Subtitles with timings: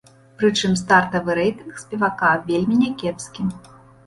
[0.37, 3.49] Прычым стартавы рэйтынг спевака вельмі някепскі.